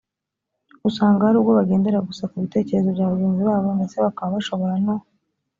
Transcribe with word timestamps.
usanga 0.89 1.25
hari 1.27 1.37
ubwo 1.39 1.51
bagendera 1.59 2.05
gusa 2.07 2.23
ku 2.31 2.35
bitekerezo 2.43 2.89
bya 2.95 3.07
bagenzi 3.11 3.41
babo 3.49 3.69
ndetse 3.77 3.95
bakaba 4.05 4.35
bashobora 4.35 4.75
no 4.85 4.95